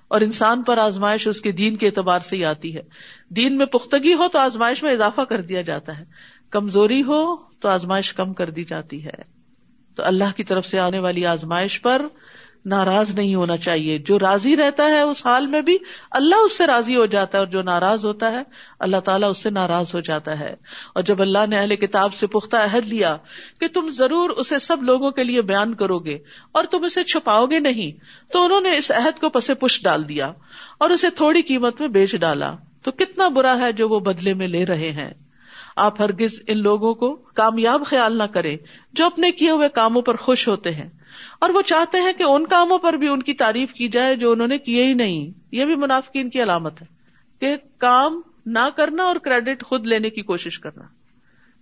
[0.08, 2.82] اور انسان پر آزمائش اس کے دین کے اعتبار سے ہی آتی ہے۔
[3.30, 6.04] دین میں پختگی ہو تو آزمائش میں اضافہ کر دیا جاتا ہے۔
[6.50, 9.44] کمزوری ہو تو آزمائش کم کر دی جاتی ہے۔
[9.96, 12.06] تو اللہ کی طرف سے آنے والی آزمائش پر
[12.66, 15.78] ناراض نہیں ہونا چاہیے۔ جو راضی رہتا ہے اس حال میں بھی
[16.12, 18.44] اللہ اس سے راضی ہو جاتا ہے اور جو ناراض ہوتا ہے،
[18.80, 20.56] اللہ تعالیٰ اس سے ناراض ہو جاتا ہے۔
[20.96, 23.18] اور جب اللہ نے اہل کتاب سے پختہ عہد لیا
[23.60, 26.18] کہ تم ضرور اسے سب لوگوں کے لیے بیان کرو گے
[26.52, 27.92] اور تم اسے چھپاؤ گے نہیں،
[28.34, 30.32] تو انہوں نے اس عہد کو پسے پش ڈال دیا
[30.78, 34.48] اور اسے تھوڑی قیمت میں بیچ ڈالا۔ تو کتنا برا ہے جو وہ بدلے میں
[34.48, 35.14] لے رہے ہیں۔
[35.76, 38.58] آپ ہرگز ان لوگوں کو کامیاب خیال نہ کریں
[38.94, 40.90] جو اپنے کیے ہوئے کاموں پر خوش ہوتے ہیں۔
[41.40, 44.32] اور وہ چاہتے ہیں کہ ان کاموں پر بھی ان کی تعریف کی جائے جو
[44.32, 46.88] انہوں نے کیے ہی نہیں۔ یہ بھی منافقین کی علامت ہے
[47.40, 50.84] کہ کام نہ کرنا اور کریڈٹ خود لینے کی کوشش کرنا۔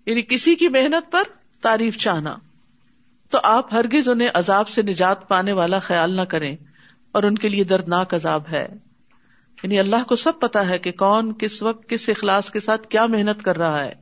[0.05, 1.23] یعنی کسی کی محنت پر
[1.61, 2.35] تعریف چاہنا۔
[3.29, 6.55] تو آپ ہرگز انہیں عذاب سے نجات پانے والا خیال نہ کریں
[7.11, 8.67] اور ان کے لیے دردناک عذاب ہے۔
[9.63, 13.05] یعنی اللہ کو سب پتا ہے کہ کون کس وقت کس اخلاص کے ساتھ کیا
[13.05, 13.93] محنت کر رہا ہے۔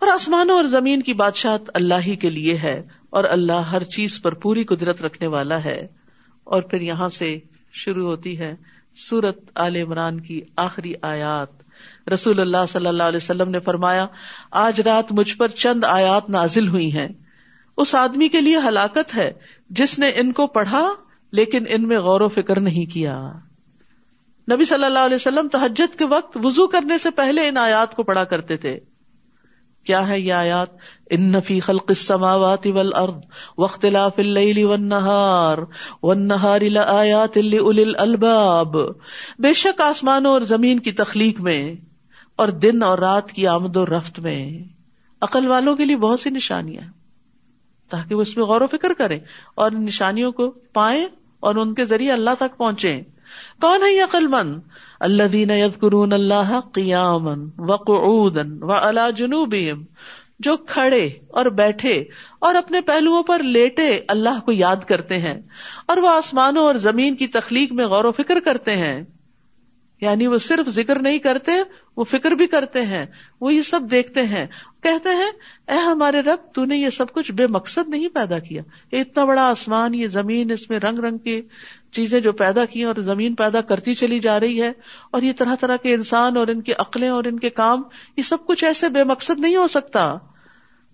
[0.00, 4.22] اور آسمانوں اور زمین کی بادشاہت اللہ ہی کے لیے ہے اور اللہ ہر چیز
[4.22, 5.86] پر پوری قدرت رکھنے والا ہے۔
[6.44, 7.38] اور پھر یہاں سے
[7.72, 8.54] شروع ہوتی ہے
[8.94, 11.48] سورت عال عمران کی آخری آیات۔
[12.08, 14.06] رسول اللہ صلی اللہ علیہ وسلم نے فرمایا،
[14.50, 17.08] آج رات مجھ پر چند آیات نازل ہوئی ہیں۔
[17.76, 19.32] اس آدمی کے لیے ہلاکت ہے
[19.70, 20.94] جس نے ان کو پڑھا
[21.32, 23.32] لیکن ان میں غور و فکر نہیں کیا۔
[24.52, 28.02] نبی صلی اللہ علیہ وسلم تحجد کے وقت وزو کرنے سے پہلے ان آیات کو
[28.02, 28.78] پڑھا کرتے تھے۔
[29.86, 30.68] کیا ہے یہ آیات؟
[31.10, 33.14] ان نفی خلق السماوات والارض
[33.58, 35.58] واختلاف اللیل والنہار
[36.02, 38.76] والنہار لآیات لأولی الالباب
[39.38, 41.74] بے شک آسمانوں اور زمین کی تخلیق میں
[42.36, 44.58] اور دن اور رات کی آمد و رفت میں
[45.20, 46.82] عقل والوں کے لیے بہت سی نشانیاں
[47.90, 49.18] تاکہ وہ اس میں غور و فکر کریں
[49.54, 51.06] اور نشانیوں کو پائیں
[51.40, 53.02] اور ان کے ذریعے اللہ تک پہنچے
[53.60, 54.60] کون ہے یہ عقل مند
[55.00, 57.26] اللہ دین قرون اللہ قیام
[57.58, 59.54] و اللہ جنوب
[60.38, 62.04] جو کھڑے اور بیٹھے
[62.38, 65.42] اور اپنے پہلوؤں پر لیٹے اللہ کو یاد کرتے ہیں
[65.86, 69.04] اور وہ آسمانوں اور زمین کی تخلیق میں غور و فکر کرتے ہیں۔
[70.00, 71.52] یعنی وہ صرف ذکر نہیں کرتے،
[71.96, 73.06] وہ فکر بھی کرتے ہیں،
[73.40, 74.46] وہ یہ سب دیکھتے ہیں۔
[74.82, 75.30] کہتے ہیں،
[75.68, 79.24] اے ہمارے رب، تو نے یہ سب کچھ بے مقصد نہیں پیدا کیا۔ یہ اتنا
[79.24, 81.42] بڑا آسمان، یہ زمین، اس میں رنگ رنگ کی
[81.92, 84.72] چیزیں جو پیدا کی اور زمین پیدا کرتی چلی جا رہی ہے۔
[85.10, 87.82] اور یہ طرح طرح کے انسان اور ان کی عقلیں اور ان کے کام،
[88.16, 90.14] یہ سب کچھ ایسے بے مقصد نہیں ہو سکتا۔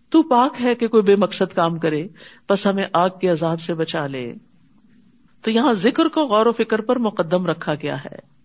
[0.08, 2.08] تو پاک ہے کہ کوئی بے مقصد کام کرے،
[2.48, 4.32] بس ہمیں آگ کے عذاب سے بچا لے۔
[5.42, 8.35] تو یہاں ذکر کو غور و فکر پر مقدم رکھا گیا ہے۔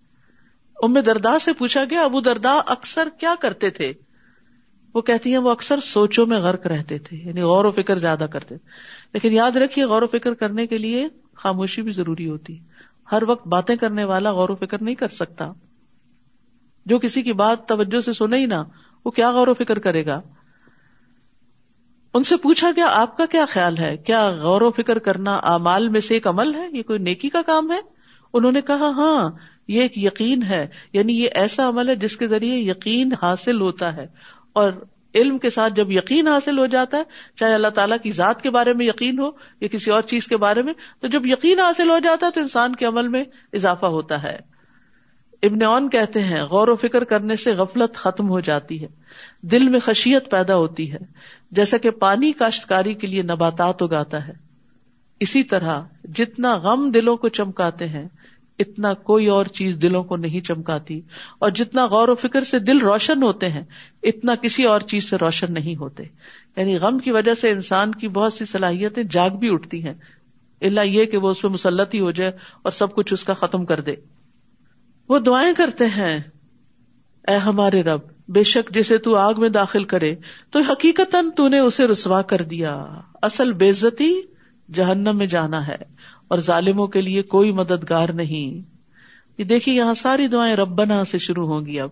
[0.82, 3.94] ام دردا سے پوچھا گیا، ابو دردا اکثر کیا کرتے تھے؟
[4.94, 8.26] وہ کہتی ہیں، وہ اکثر سوچوں میں غرق رہتے تھے یعنی غور و فکر زیادہ
[8.32, 8.70] کرتے تھے۔
[9.14, 12.60] لیکن یاد رکھیے، غور و فکر کرنے کے لیے خاموشی بھی ضروری ہوتی۔
[13.12, 15.52] ہر وقت باتیں کرنے والا غور و فکر نہیں کر سکتا۔
[16.86, 18.64] جو کسی کی بات توجہ سے سنے ہی نہ،
[19.06, 20.22] وہ کیا غور و فکر کرے گا؟
[22.14, 25.90] ان سے پوچھا گیا، آپ کا کیا خیال ہے؟ کیا غور و فکر کرنا امال
[25.90, 27.80] میں سے ایک عمل ہے؟ یہ کوئی نیکی کا کام ہے؟
[28.34, 29.30] انہوں نے کہا ہاں
[29.72, 33.96] یہ ایک یقین ہے یعنی یہ ایسا عمل ہے جس کے ذریعے یقین حاصل ہوتا
[33.96, 34.08] ہے۔
[34.54, 34.72] اور
[35.16, 37.04] علم کے ساتھ جب یقین حاصل ہو جاتا ہے،
[37.36, 39.30] چاہے اللہ تعالیٰ کی ذات کے بارے میں یقین ہو
[39.62, 42.42] یا کسی اور چیز کے بارے میں، تو جب یقین حاصل ہو جاتا ہے تو
[42.42, 44.40] انسان کے عمل میں اضافہ ہوتا ہے۔
[45.44, 48.88] ابن اون کہتے ہیں، غور و فکر کرنے سے غفلت ختم ہو جاتی ہے،
[49.42, 50.98] دل میں خشیت پیدا ہوتی ہے،
[51.52, 54.34] جیسا کہ پانی کاشتکاری کے لیے نباتات اگاتا ہے۔
[55.20, 58.08] اسی طرح جتنا غم دلوں کو چمکاتے ہیں
[58.62, 61.02] اتنا کوئی اور چیز دلوں کو نہیں چمکاتی
[61.40, 63.64] اور جتنا غور و فکر سے دل روشن ہوتے ہیں،
[64.04, 66.04] اتنا کسی اور چیز سے روشن نہیں ہوتے۔
[66.58, 69.94] یعنی غم کی وجہ سے انسان کی بہت سی صلاحیتیں جاگ بھی اٹھتی ہیں۔
[70.62, 73.34] اللہ یہ کہ وہ اس پہ مسلط ہی ہو جائے اور سب کچھ اس کا
[73.34, 73.96] ختم کر دے۔
[75.10, 76.20] وہ دعائیں کرتے ہیں۔
[77.28, 80.16] اے ہمارے رب، بے شک جسے تو آگ میں داخل کرے،
[80.50, 82.86] تو حقیقت تو نے اسے رسوا کر دیا۔
[83.22, 84.14] اصل بےزتی
[84.74, 85.91] جہنم میں جانا ہے۔
[86.32, 88.62] اور ظالموں کے لیے کوئی مددگار نہیں۔
[89.38, 91.90] یہ دیکھیے یہاں ساری دعائیں ربنا سے شروع ہوں گی اب۔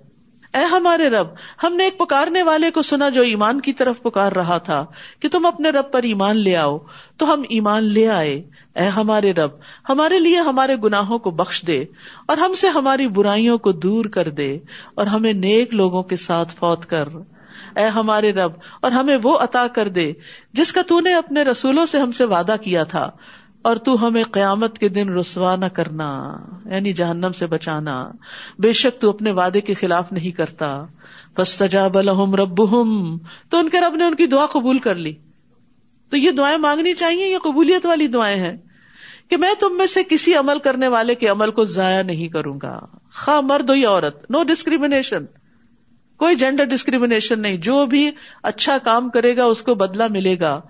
[0.54, 1.28] اے ہمارے رب،
[1.63, 4.86] ہم نے ایک پکارنے والے کو سنا جو ایمان کی طرف پکار رہا تھا
[5.19, 6.78] کہ تم اپنے رب پر ایمان لے آؤ،
[7.17, 8.41] تو ہم ایمان لے آئے۔
[8.75, 9.52] اے ہمارے رب،
[9.89, 11.86] ہمارے لیے ہمارے گناہوں کو بخش دے
[12.28, 14.58] اور ہم سے ہماری برائیوں کو دور کر دے
[14.95, 17.08] اور ہمیں نیک لوگوں کے ساتھ فوت کر۔
[17.75, 20.13] اے ہمارے رب، اور ہمیں وہ عطا کر دے
[20.54, 23.10] جس کا تو نے اپنے رسولوں سے ہم سے وعدہ کیا تھا۔
[23.62, 28.12] اور تو ہمیں قیامت کے دن رسوا نہ کرنا یعنی جہنم سے بچانا۔
[28.60, 30.86] بے شک تو اپنے وعدے کے خلاف نہیں کرتا۔
[31.38, 32.58] بس تجاب رب
[33.50, 35.13] تو ان کے رب نے ان کی دعا قبول کر لی۔
[36.10, 38.58] تو یہ دعائیں مانگنی چاہیے، یہ قبولیت والی دعائیں ہیں۔
[39.30, 42.60] کہ میں تم میں سے کسی عمل کرنے والے کے عمل کو ضائع نہیں کروں
[42.63, 42.80] گا۔
[43.13, 45.26] خواہ مرد ہو یا عورت نو ڈسکریمنیشن
[46.17, 48.12] کوئی جینڈر ڈسکریمنیشن نہیں۔ جو بھی
[48.43, 50.62] اچھا کام کرے گا، اس کو بدلا ملے گا۔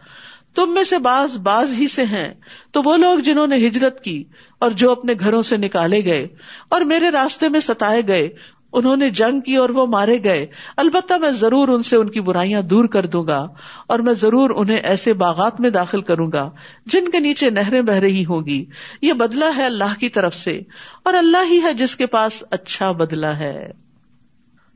[0.56, 2.34] تم میں سے باز باز ہی سے ہیں۔
[2.72, 4.24] تو وہ لوگ جنہوں نے ہجرت کی
[4.60, 6.28] اور جو اپنے گھروں سے نکالے گئے
[6.70, 8.30] اور میرے راستے میں ستائے گئے،
[8.74, 10.46] انہوں نے جنگ کی اور وہ مارے گئے۔
[10.78, 13.48] البتہ میں ضرور ان سے ان کی برائیاں دور کر دوں گا
[13.88, 16.50] اور میں ضرور انہیں ایسے باغات میں داخل کروں گا
[16.86, 18.66] جن کے نیچے نہریں بہ رہی ہوگی۔
[19.02, 20.62] یہ بدلا ہے اللہ کی طرف سے
[21.04, 23.72] اور اللہ ہی ہے جس کے پاس اچھا بدلا ہے۔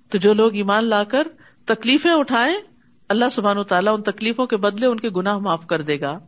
[0.09, 1.27] تو جو لوگ ایمان لا کر
[1.65, 2.55] تکلیفیں اٹھائیں
[3.13, 6.19] اللہ سبحان و تعالیٰ ان تکلیفوں کے بدلے ان کے گناہ معاف کر دے گا۔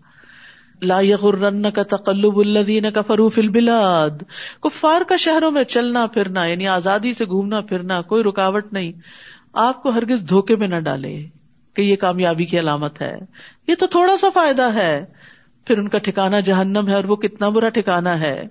[0.81, 4.23] لا یغرن کا تقلب الذین کفروا فی البلاد۔
[4.61, 8.91] کفار کا شہروں میں چلنا پھرنا یعنی آزادی سے گھومنا پھرنا کوئی رکاوٹ نہیں۔
[9.53, 11.25] آپ کو ہرگز دھوکے میں نہ ڈالے
[11.73, 13.15] کہ یہ کامیابی کی علامت ہے۔
[13.67, 15.05] یہ تو تھوڑا سا فائدہ ہے۔
[15.65, 18.43] پھر ان کا ٹھکانا جہنم ہے اور وہ کتنا برا ٹھکانا ہے۔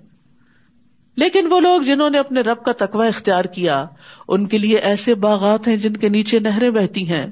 [1.15, 3.85] لیکن وہ لوگ جنہوں نے اپنے رب کا تقوی اختیار کیا،
[4.27, 7.27] ان کے لیے ایسے باغات ہیں جن کے نیچے نہریں بہتی ہیں۔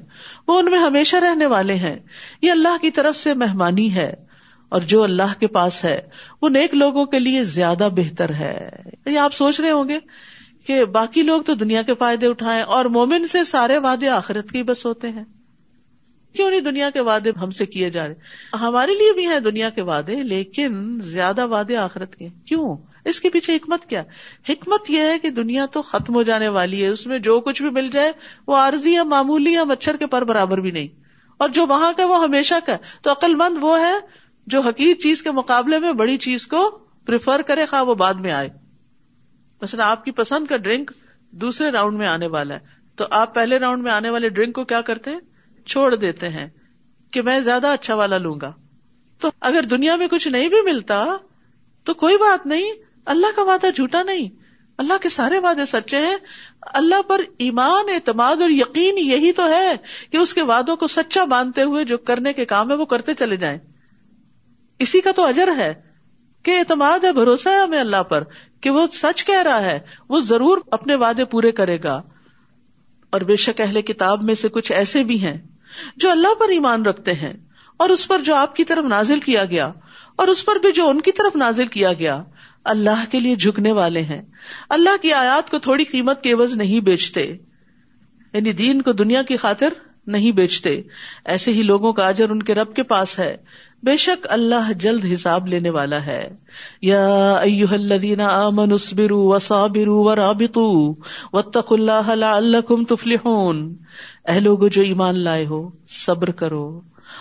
[0.48, 1.96] وہ ان میں ہمیشہ رہنے والے ہیں۔
[2.42, 4.14] یہ اللہ کی طرف سے مہمانی ہے۔
[4.68, 6.00] اور جو اللہ کے پاس ہے،
[6.42, 8.68] وہ نیک لوگوں کے لیے زیادہ بہتر ہے۔
[9.06, 9.98] یہ آپ سوچ رہے ہوں گے
[10.66, 14.62] کہ باقی لوگ تو دنیا کے فائدے اٹھائیں اور مومن سے سارے وعدے آخرت کے
[14.62, 15.24] بس ہوتے ہیں۔
[16.32, 18.14] کیوں نہیں دنیا کے وعدے ہم سے کیے جا رہے؟
[18.56, 23.30] ہمارے لیے بھی ہیں دنیا کے وعدے، لیکن زیادہ وعدے آخرت کے۔ کیوں؟ اس کے
[23.30, 24.02] پیچھے حکمت کیا؟
[24.48, 27.62] حکمت یہ ہے کہ دنیا تو ختم ہو جانے والی ہے، اس میں جو کچھ
[27.62, 28.12] بھی مل جائے،
[28.46, 30.88] وہ عارضی یا معمولی یا مچھر کے پر برابر بھی نہیں۔
[31.36, 33.94] اور جو وہاں کا وہ ہمیشہ کا تو عقل مند وہ ہے
[34.46, 38.32] جو حقیق چیز کے مقابلے میں بڑی چیز کو پریفر کرے، خواہ وہ بعد میں
[38.32, 38.48] آئے۔
[39.62, 40.90] مثلا آپ کی پسند کا ڈرنک
[41.30, 42.60] دوسرے راؤنڈ میں آنے والا ہے۔
[42.96, 45.20] تو آپ پہلے راؤنڈ میں آنے والے ڈرنک کو کیا کرتے ہیں؟
[45.66, 46.48] چھوڑ دیتے ہیں
[47.10, 48.52] کہ میں زیادہ اچھا والا لوں گا۔
[49.20, 51.04] تو اگر دنیا میں کچھ نہیں بھی ملتا،
[51.84, 54.28] تو کوئی بات نہیں۔ اللہ کا وعدہ جھوٹا نہیں۔
[54.78, 56.16] اللہ کے سارے وعدے سچے ہیں۔
[56.62, 59.76] اللہ پر ایمان، اعتماد اور یقین یہی تو ہے
[60.10, 63.14] کہ اس کے وعدوں کو سچا باندھتے ہوئے جو کرنے کے کام ہے وہ کرتے
[63.14, 63.58] چلے جائیں۔
[64.78, 65.74] اسی کا تو اجر ہے
[66.42, 68.24] کہ اعتماد ہے، بھروسہ ہے ہمیں اللہ پر
[68.60, 72.02] کہ وہ سچ کہہ رہا ہے، وہ ضرور اپنے وعدے پورے کرے گا۔
[73.10, 75.40] اور بے شک اہل کتاب میں سے کچھ ایسے بھی ہیں
[75.96, 77.32] جو اللہ پر ایمان رکھتے ہیں
[77.76, 79.72] اور اس پر جو آپ کی طرف نازل کیا گیا
[80.16, 82.22] اور اس پر بھی جو ان کی طرف نازل کیا گیا۔
[82.64, 84.22] اللہ کے لیے جھکنے والے ہیں۔
[84.70, 87.36] اللہ کی آیات کو تھوڑی قیمت کے عوض نہیں بیچتے۔
[88.32, 89.68] یعنی دین کو دنیا کی خاطر
[90.06, 90.82] نہیں بیچتے۔
[91.24, 93.36] ایسے ہی لوگوں کا اجر ان کے رب کے پاس ہے۔
[93.82, 96.36] بے شک اللہ جلد حساب لینے والا ہے۔
[96.82, 97.34] یا
[97.70, 100.94] الذین آمنوا اصبروا وصابروا ورابطوا
[101.32, 103.76] واتقوا اللہ لعلکم تفلحون۔
[104.28, 106.80] اے لوگو جو ایمان لائے ہو، صبر کرو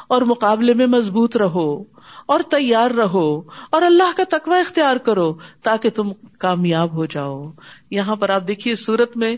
[0.09, 1.92] اور مقابلے میں مضبوط رہو۔
[2.25, 5.33] اور تیار رہو اور اللہ کا تقوی اختیار کرو
[5.63, 7.51] تاکہ تم کامیاب ہو جاؤ۔
[7.91, 9.35] یہاں پر آپ دیکھیے سورت میں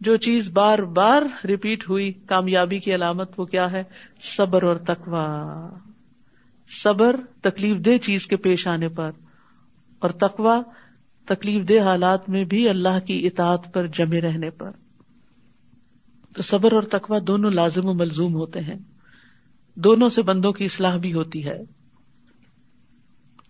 [0.00, 3.84] جو چیز بار بار ریپیٹ ہوئی، کامیابی کی علامت وہ کیا ہے؟
[4.36, 5.68] صبر اور تقوا
[6.82, 9.10] صبر تکلیف دہ چیز کے پیش آنے پر
[9.98, 10.60] اور تقوا
[11.26, 14.70] تکلیف دہ حالات میں بھی اللہ کی اطاعت پر جمے رہنے پر۔
[16.36, 18.78] تو صبر اور تقوا دونوں لازم و ملزوم ہوتے ہیں۔
[19.74, 21.77] دونوں سے بندوں کی اصلاح بھی ہوتی ہے۔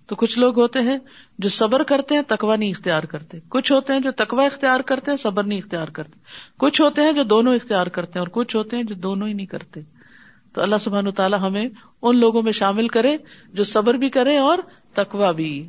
[0.08, 0.98] تو کچھ لوگ ہوتے ہیں
[1.38, 5.10] جو صبر کرتے ہیں تکوا نہیں اختیار کرتے۔ کچھ ہوتے ہیں جو تکوا اختیار کرتے
[5.10, 6.18] ہیں، صبر نہیں اختیار کرتے۔
[6.58, 9.32] کچھ ہوتے ہیں جو دونوں اختیار کرتے ہیں اور کچھ ہوتے ہیں جو دونوں ہی
[9.32, 9.80] نہیں کرتے۔
[10.52, 11.68] تو اللہ سبحان تعالیٰ ہمیں
[12.02, 13.16] ان لوگوں میں شامل کرے
[13.52, 14.58] جو صبر بھی کرے اور
[14.94, 15.68] تکوا بھی۔